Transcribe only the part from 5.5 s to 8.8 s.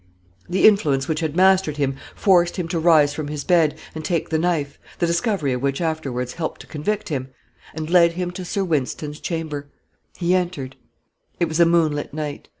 of which afterwards helped to convict him and led him to Sir